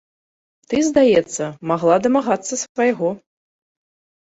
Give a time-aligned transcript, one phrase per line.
[0.71, 1.43] Ты, здаецца,
[1.73, 3.09] магла дамагацца свайго.